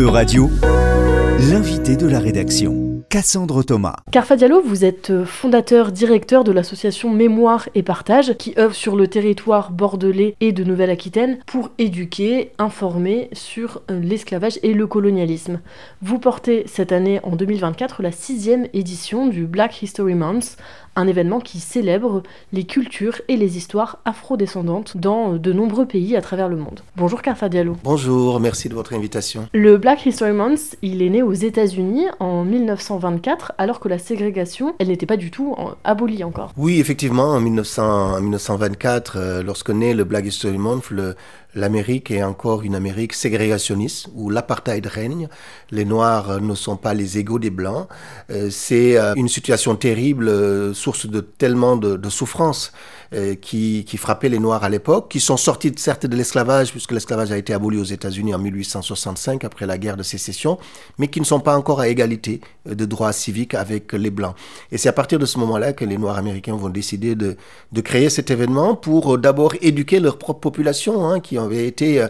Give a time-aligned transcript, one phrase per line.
[0.00, 0.50] E-Radio,
[1.50, 2.79] l'invité de la rédaction.
[3.10, 3.96] Cassandre Thomas.
[4.12, 8.94] Carfa Diallo, vous êtes euh, fondateur, directeur de l'association Mémoire et Partage qui œuvre sur
[8.94, 15.58] le territoire bordelais et de Nouvelle-Aquitaine pour éduquer, informer sur euh, l'esclavage et le colonialisme.
[16.02, 20.56] Vous portez cette année, en 2024, la sixième édition du Black History Month,
[20.96, 22.22] un événement qui célèbre
[22.52, 26.80] les cultures et les histoires afrodescendantes dans de nombreux pays à travers le monde.
[26.96, 27.76] Bonjour Carfa Diallo.
[27.82, 29.48] Bonjour, merci de votre invitation.
[29.52, 32.44] Le Black History Month, il est né aux États-Unis en
[33.00, 36.52] 1924, alors que la ségrégation, elle n'était pas du tout abolie encore.
[36.56, 41.16] Oui, effectivement, en, 1924, euh, lorsque naît le Black History Month, le,
[41.54, 45.28] l'Amérique est encore une Amérique ségrégationniste où l'apartheid règne.
[45.70, 47.88] Les Noirs ne sont pas les égaux des Blancs.
[48.30, 52.72] Euh, c'est euh, une situation terrible, euh, source de tellement de, de souffrance
[53.40, 57.32] qui, qui frappait les Noirs à l'époque, qui sont sortis certes de l'esclavage, puisque l'esclavage
[57.32, 60.58] a été aboli aux États-Unis en 1865 après la guerre de sécession,
[60.96, 64.36] mais qui ne sont pas encore à égalité de droits civiques avec les Blancs.
[64.70, 67.36] Et c'est à partir de ce moment-là que les Noirs américains vont décider de,
[67.72, 72.08] de créer cet événement pour d'abord éduquer leur propre population, hein, qui avaient été euh,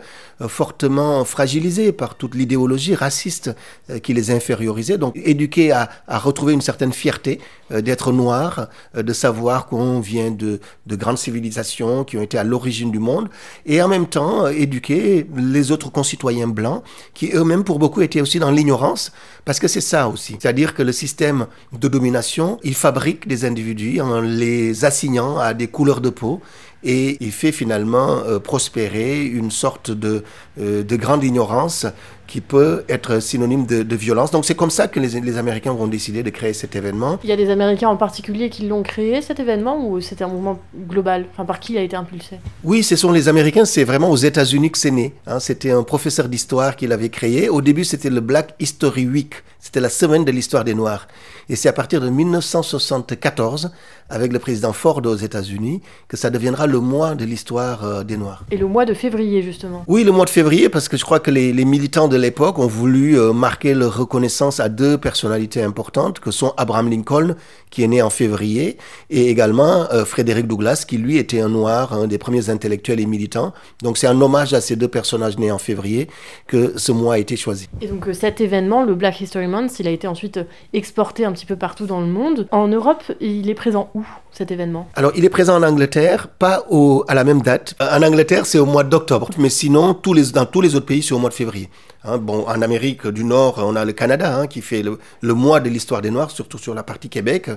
[0.49, 3.51] fortement fragilisés par toute l'idéologie raciste
[3.91, 4.99] euh, qui les infériorisait.
[4.99, 7.41] Donc éduqués à, retrouver une certaine fierté
[7.73, 12.45] euh, d'être noirs, de savoir qu'on vient de, de grandes civilisations qui ont été à
[12.45, 13.29] l'origine du monde,
[13.67, 16.83] et en même temps éduquer les autres concitoyens blancs
[17.15, 19.13] qui eux-mêmes pour beaucoup étaient aussi dans l'ignorance,
[19.45, 20.37] parce que c'est ça aussi.
[20.41, 25.69] C'est-à-dire que le système de domination, il fabrique des individus en les assignant à des
[25.69, 26.41] couleurs de peau
[26.85, 30.25] et il fait finalement euh, prospérer une sorte de,
[30.59, 31.87] euh, de grande ignorance
[32.31, 34.31] qui peut être synonyme de, violence.
[34.31, 37.19] Donc c'est comme ça que les, les, Américains vont décider de créer cet événement.
[37.25, 40.29] Il y a des Américains en particulier qui l'ont créé, cet événement, ou c'était un
[40.29, 41.27] mouvement global?
[41.33, 42.39] Enfin, par qui il a été impulsé?
[42.63, 45.13] Oui, ce sont les Américains, c'est vraiment aux États-Unis que c'est né.
[45.27, 45.41] Hein.
[45.41, 47.49] C'était un professeur d'histoire qui l'avait créé.
[47.49, 51.09] Au début, c'était le Black History Week, c'était la semaine de l'histoire des Noirs.
[51.49, 53.73] Et c'est à partir de 1974,
[54.11, 58.17] avec le président Ford aux États-Unis, que ça deviendra le mois de l'histoire euh, des
[58.17, 58.45] Noirs.
[58.51, 61.21] Et le mois de février, justement Oui, le mois de février, parce que je crois
[61.21, 65.63] que les, les militants de l'époque ont voulu euh, marquer leur reconnaissance à deux personnalités
[65.63, 67.35] importantes, que sont Abraham Lincoln,
[67.71, 68.77] qui est né en février,
[69.11, 73.07] et également euh, Frédéric Douglass, qui lui était un noir, un des premiers intellectuels et
[73.07, 73.53] militants.
[73.83, 76.09] Donc c'est un hommage à ces deux personnages nés en février
[76.47, 77.69] que ce mois a été choisi.
[77.81, 80.41] Et donc euh, cet événement, le Black History Month, il a été ensuite
[80.73, 82.49] exporté un petit peu partout dans le monde.
[82.51, 84.00] En Europe, il est présent où?
[84.33, 84.89] Cet événement?
[84.95, 87.75] Alors il est présent en Angleterre, pas au, à la même date.
[87.81, 91.03] En Angleterre, c'est au mois d'octobre, mais sinon, tous les, dans tous les autres pays,
[91.03, 91.69] c'est au mois de février.
[92.05, 95.35] Hein, bon, en Amérique du Nord, on a le Canada hein, qui fait le, le
[95.35, 97.51] mois de l'histoire des Noirs, surtout sur la partie Québec.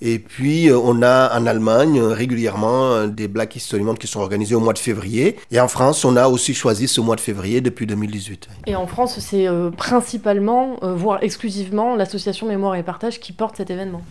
[0.00, 4.20] Et puis, euh, on a en Allemagne régulièrement euh, des Black History Month qui sont
[4.20, 5.36] organisés au mois de février.
[5.50, 8.48] Et en France, on a aussi choisi ce mois de février depuis 2018.
[8.66, 13.70] Et en France, c'est euh, principalement, voire exclusivement, l'association Mémoire et Partage qui porte cet
[13.70, 14.02] événement.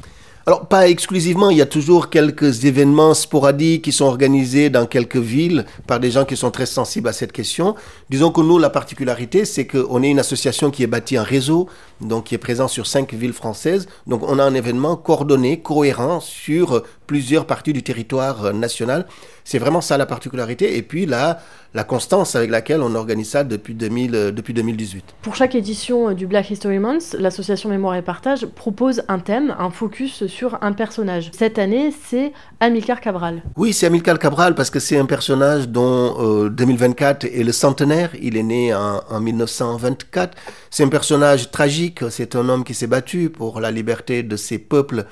[0.46, 5.16] Alors, pas exclusivement, il y a toujours quelques événements sporadiques qui sont organisés dans quelques
[5.16, 7.76] villes par des gens qui sont très sensibles à cette question.
[8.10, 11.70] Disons que nous, la particularité, c'est qu'on est une association qui est bâtie en réseau,
[12.02, 13.88] donc qui est présente sur cinq villes françaises.
[14.06, 19.06] Donc, on a un événement coordonné, cohérent sur plusieurs parties du territoire national.
[19.44, 20.78] C'est vraiment ça la particularité.
[20.78, 21.40] Et puis là,
[21.74, 25.16] la constance avec laquelle on organise ça depuis, 2000, euh, depuis 2018.
[25.22, 29.56] Pour chaque édition euh, du Black History Month, l'association Mémoire et Partage propose un thème,
[29.58, 31.32] un focus sur un personnage.
[31.34, 33.42] Cette année, c'est Amilcar Cabral.
[33.58, 38.12] Oui, c'est Amilcar Cabral parce que c'est un personnage dont 2024 euh, est le centenaire.
[38.22, 40.38] Il est né en, en 1924.
[40.70, 42.02] C'est un personnage tragique.
[42.10, 45.06] C'est un homme qui s'est battu pour la liberté de ses peuples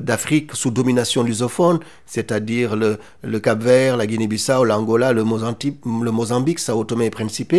[0.00, 7.06] d'Afrique sous domination lusophone, c'est-à-dire le, Cap-Vert, la Guinée-Bissau, l'Angola, le le Mozambique, Sao Tomé
[7.06, 7.54] et Principe.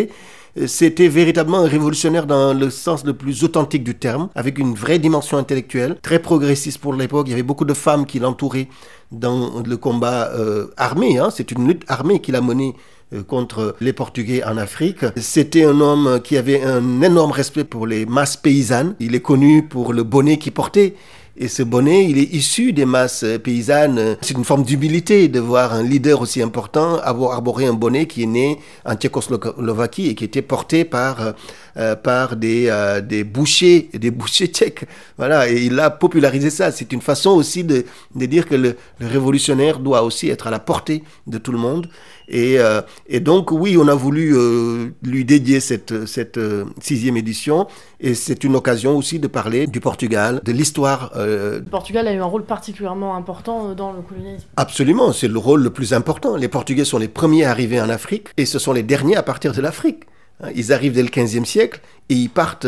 [0.67, 5.37] C'était véritablement révolutionnaire dans le sens le plus authentique du terme, avec une vraie dimension
[5.37, 7.25] intellectuelle, très progressiste pour l'époque.
[7.27, 8.67] Il y avait beaucoup de femmes qui l'entouraient
[9.11, 11.17] dans le combat euh, armé.
[11.17, 11.29] Hein.
[11.31, 12.75] C'est une lutte armée qu'il a menée
[13.13, 15.05] euh, contre les Portugais en Afrique.
[15.17, 18.95] C'était un homme qui avait un énorme respect pour les masses paysannes.
[18.99, 20.93] Il est connu pour le bonnet qu'il portait.
[21.35, 24.17] Et ce bonnet, il est issu des masses paysannes.
[24.21, 28.21] C'est une forme d'humilité de voir un leader aussi important avoir arboré un bonnet qui
[28.21, 31.33] est né en Tchécoslovaquie et qui était porté par,
[31.77, 34.85] euh, par des, euh, des bouchers, des bouchers tchèques.
[35.17, 36.71] Voilà, et il a popularisé ça.
[36.71, 37.83] C'est une façon aussi de,
[38.13, 41.57] de dire que le, le, révolutionnaire doit aussi être à la portée de tout le
[41.57, 41.89] monde.
[42.27, 47.17] Et, euh, et donc, oui, on a voulu euh, lui dédier cette, cette euh, sixième
[47.17, 47.67] édition.
[47.99, 51.11] Et c'est une occasion aussi de parler du Portugal, de l'histoire.
[51.15, 54.47] Le Portugal a eu un rôle particulièrement important dans le colonialisme.
[54.57, 56.35] Absolument, c'est le rôle le plus important.
[56.35, 59.53] Les Portugais sont les premiers arrivés en Afrique et ce sont les derniers à partir
[59.53, 60.03] de l'Afrique.
[60.41, 61.79] Hein, ils arrivent dès le 15e siècle
[62.09, 62.67] et ils partent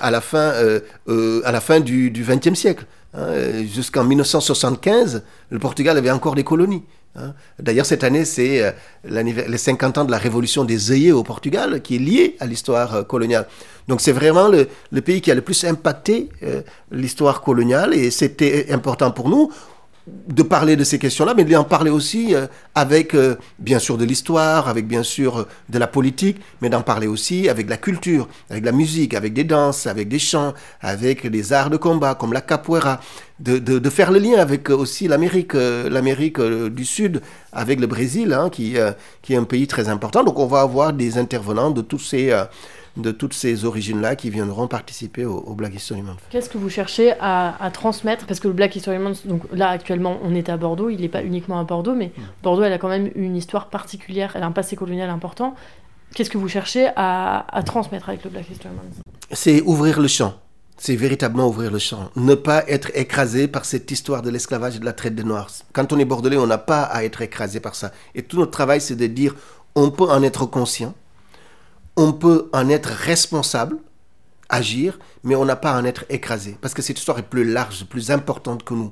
[0.00, 0.52] à la fin,
[1.08, 2.86] à la fin du, 20e siècle.
[3.14, 6.82] Hein, Jusqu'en 1975, le Portugal avait encore des colonies.
[7.16, 7.34] Hein.
[7.58, 8.72] D'ailleurs, cette année, c'est euh,
[9.04, 12.94] les 50 ans de la révolution des œillets au Portugal, qui est liée à l'histoire
[12.94, 13.46] euh, coloniale.
[13.88, 18.66] Donc, c'est vraiment le, pays qui a le plus impacté euh, l'histoire coloniale, et c'était
[18.70, 19.50] important pour nous
[20.06, 22.34] de parler de ces questions-là, mais d'en parler aussi
[22.74, 23.16] avec,
[23.58, 27.70] bien sûr, de l'histoire, avec, bien sûr, de la politique, mais d'en parler aussi avec
[27.70, 30.52] la culture, avec la musique, avec des danses, avec des chants,
[30.82, 33.00] avec des arts de combat, comme la capoeira,
[33.38, 37.20] de, de, de faire le lien avec euh, aussi l'Amérique, euh, l'Amérique euh, du Sud,
[37.52, 38.76] avec le Brésil, hein, qui,
[39.22, 40.24] qui est un pays très important.
[40.24, 42.32] Donc, on va avoir des intervenants de tous ces...
[42.96, 46.20] de toutes ces origines-là qui viendront participer au, au Black History Month.
[46.30, 48.24] Qu'est-ce que vous cherchez à, à transmettre?
[48.24, 51.08] Parce que le Black History Month, donc là actuellement on est à Bordeaux, il n'est
[51.08, 52.12] pas uniquement à Bordeaux, mais
[52.44, 55.56] Bordeaux elle a quand même une histoire particulière, elle a un passé colonial important.
[56.14, 59.02] Qu'est-ce que vous cherchez à, à transmettre avec le Black History Month?
[59.32, 60.34] C'est ouvrir le champ.
[60.76, 62.10] C'est véritablement ouvrir le champ.
[62.16, 65.48] Ne pas être écrasé par cette histoire de l'esclavage et de la traite des Noirs.
[65.72, 67.92] Quand on est bordelais, on n'a pas à être écrasé par ça.
[68.14, 69.34] Et tout notre travail, c'est de dire,
[69.76, 70.92] on peut en être conscient,
[71.96, 73.76] on peut en être responsable,
[74.48, 76.56] agir, mais on n'a pas à en être écrasé.
[76.60, 78.90] Parce que cette histoire est plus large, plus importante que nous.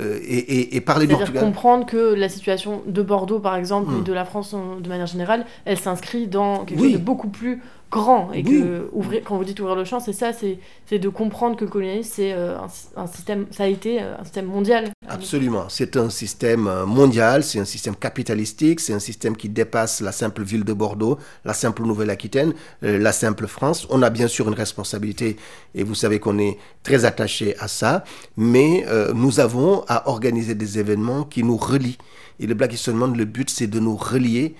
[0.00, 1.44] Euh, et, et- et parler du Portugal...
[1.44, 4.00] comprendre que la situation de Bordeaux par exemple, Hmm.
[4.00, 6.90] et de la France de manière générale, elle s'inscrit dans quelque Oui.
[6.92, 7.62] chose de beaucoup plus
[7.98, 8.32] grand.
[8.32, 8.60] Et Oui.
[8.60, 11.70] que ouvrir, quand vous dites ouvrir le champ, c'est ça, c'est de comprendre que le
[11.70, 14.82] colonialisme, c'est euh, un, un système, ça a été euh, un système mondial.
[15.08, 15.66] Absolument.
[15.68, 20.12] C'est un système euh, mondial, c'est un système capitalistique, c'est un système qui dépasse la
[20.12, 22.52] simple ville de Bordeaux, la simple Nouvelle-Aquitaine,
[22.82, 23.86] la simple France.
[23.90, 25.36] On a bien sûr une responsabilité
[25.74, 28.04] et vous savez qu'on est très attaché à ça,
[28.36, 31.98] mais euh, nous avons à organiser des événements qui nous relient.
[32.40, 34.54] Et le Black History Month, le but, c'est de nous relier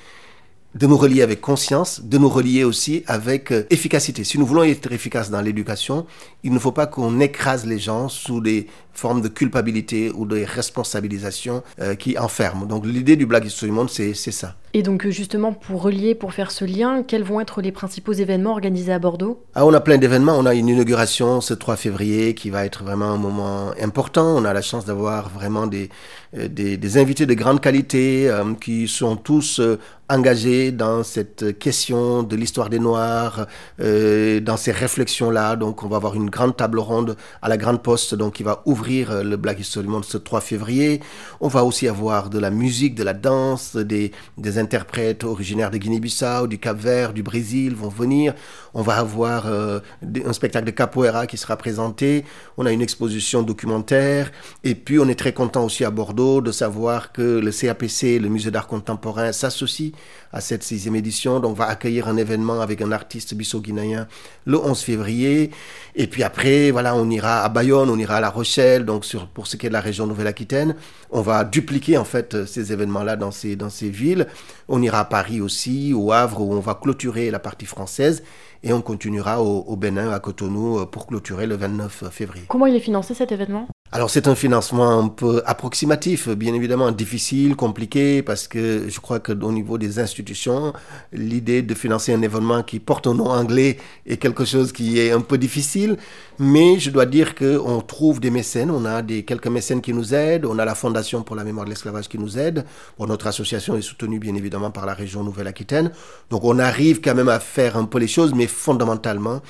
[0.74, 4.24] de nous relier avec conscience, de nous relier aussi avec euh, efficacité.
[4.24, 6.06] Si nous voulons être efficaces dans l'éducation,
[6.42, 10.44] il ne faut pas qu'on écrase les gens sous des formes de culpabilité ou de
[10.44, 12.66] responsabilisation euh, qui enferment.
[12.66, 14.56] Donc l'idée du Black History Month, c'est ça.
[14.72, 18.12] Et donc euh, justement, pour relier, pour faire ce lien, quels vont être les principaux
[18.12, 19.40] événements organisés à Bordeaux?
[19.54, 20.36] Ah, on a plein d'événements.
[20.36, 24.36] On a une inauguration ce 3 février qui va être vraiment un moment important.
[24.36, 25.90] On a la chance d'avoir vraiment des,
[26.36, 31.58] euh, des, des invités de grande qualité euh, qui sont tous euh, engagés dans cette
[31.58, 33.46] question de l'histoire des Noirs,
[33.78, 35.56] dans ces réflexions-là.
[35.56, 38.62] Donc, on va avoir une grande table ronde à la Grande Poste, donc qui va
[38.66, 41.00] ouvrir euh, le Black History Month ce 3 février.
[41.40, 44.12] On va aussi avoir de la musique, de la danse, des,
[44.56, 48.34] interprètes originaires de Guinée-Bissau, du Cap-Vert, du Brésil vont venir.
[48.74, 49.80] On va avoir euh,
[50.24, 52.24] un spectacle de capoeira qui sera présenté.
[52.56, 54.30] On a une exposition documentaire.
[54.62, 58.28] Et puis, on est très content aussi à Bordeaux de savoir que le CAPC, le
[58.28, 59.92] Musée d'art contemporain, s'associe
[60.32, 61.40] à cette sixième édition.
[61.40, 64.06] Donc, on va accueillir un événement avec un artiste bisso-guinéen
[64.44, 65.50] le 11 février.
[65.94, 68.73] Et puis après, voilà, on ira à Bayonne, on ira à La Rochelle.
[68.80, 70.74] Donc, pour ce qui est de la région Nouvelle-Aquitaine,
[71.10, 74.26] on va dupliquer en fait euh, ces événements-là dans ces, dans ces villes.
[74.68, 78.24] On ira à Paris aussi, au Havre, où on va clôturer la partie française.
[78.62, 82.46] Et on continuera au, au Bénin, à Cotonou, euh, pour clôturer le 29 février.
[82.48, 83.68] Comment il est financé cet événement?
[83.96, 89.20] Alors c'est un financement un peu approximatif, bien évidemment difficile, compliqué, parce que je crois
[89.20, 90.72] qu'au niveau des institutions,
[91.12, 95.12] l'idée de financer un événement qui porte un nom anglais est quelque chose qui est
[95.12, 95.96] un peu difficile,
[96.40, 100.12] mais je dois dire qu'on trouve des mécènes, on a des, quelques mécènes qui nous
[100.12, 102.64] aident, on a la Fondation pour la mémoire de l'esclavage qui nous aide,
[102.98, 105.92] bon, notre association est soutenue bien évidemment par la région Nouvelle-Aquitaine,
[106.30, 109.40] donc on arrive quand même à faire un peu les choses, mais fondamentalement,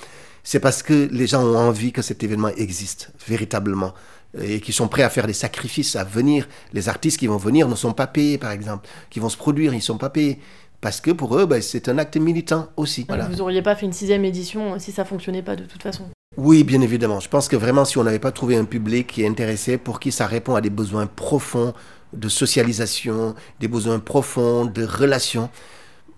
[0.43, 3.95] c'est parce que les gens ont envie que cet événement existe véritablement
[4.41, 6.49] et qui sont prêts à faire des sacrifices à venir.
[6.73, 9.73] Les artistes qui vont venir ne sont pas payés, par exemple, qui vont se produire,
[9.73, 10.39] ils ne sont pas payés.
[10.81, 13.07] Parce que pour eux, ben, c'est un acte militant aussi.
[13.09, 13.27] Voilà.
[13.27, 16.05] Vous auriez pas fait une sixième édition si ça fonctionnait pas de toute façon.
[16.37, 17.21] Oui, bien évidemment.
[17.21, 20.01] Je pense que vraiment, si on n'avait pas trouvé un public qui est intéressé, pour
[20.01, 21.73] qui ça répond à des besoins profonds
[22.13, 25.49] de socialisation, des besoins profonds de relations,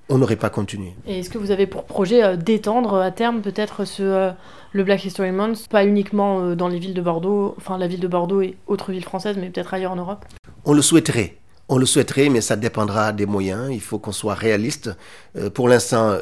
[0.09, 0.95] on n'aurait pas continué.
[1.07, 4.31] Et est-ce que vous avez pour projet euh, d'étendre à terme peut-être ce euh,
[4.73, 8.01] le Black History Month, pas uniquement euh, dans les villes de Bordeaux, enfin la ville
[8.01, 10.25] de Bordeaux et autres villes françaises, mais peut-être ailleurs en Europe?
[10.65, 11.37] On le souhaiterait.
[11.69, 13.71] On le souhaiterait, mais ça dépendra des moyens.
[13.73, 14.91] Il faut qu'on soit réaliste.
[15.37, 16.17] Euh, pour l'instant,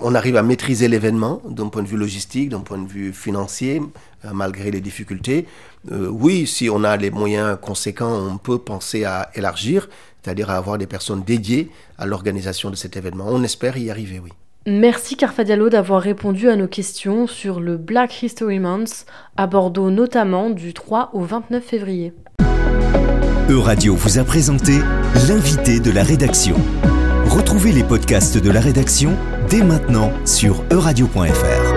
[0.00, 3.80] on arrive à maîtriser l'événement d'un point de vue logistique, d'un point de vue financier,
[4.24, 5.46] euh, malgré les difficultés.
[5.90, 9.88] Euh, oui, si on a les moyens conséquents, on peut penser à élargir,
[10.22, 13.24] c'est-à-dire à avoir des personnes dédiées à l'organisation de cet événement.
[13.28, 14.30] On espère y arriver, oui.
[14.64, 19.06] Merci Carfa Diallo d'avoir répondu à nos questions sur le Black History Month
[19.36, 22.12] à Bordeaux notamment du 3 au 29 février.
[23.52, 24.78] Euradio vous a présenté
[25.28, 26.56] l'invité de la rédaction.
[27.26, 29.14] Retrouvez les podcasts de la rédaction
[29.50, 31.71] dès maintenant sur euradio.fr.